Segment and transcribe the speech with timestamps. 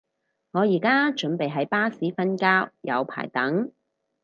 [0.49, 3.71] 我而家準備喺巴士瞓覺，有排等